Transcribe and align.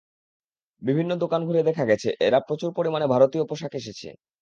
বিভিন্ন 0.81 1.11
দোকান 1.23 1.41
ঘুরে 1.47 1.61
দেখা 1.69 1.83
গেছে, 1.85 2.09
এবার 2.27 2.41
প্রচুর 2.47 2.69
পরিমাণে 2.77 3.05
ভারতীয় 3.13 3.43
পোশাক 3.49 3.73
এসেছে। 3.75 4.07